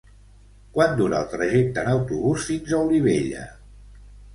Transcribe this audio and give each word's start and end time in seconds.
Quant 0.77 0.95
dura 1.01 1.21
el 1.25 1.29
trajecte 1.35 1.85
en 1.85 1.93
autobús 1.95 2.51
fins 2.51 2.77
a 2.77 2.85
Olivella? 2.91 3.51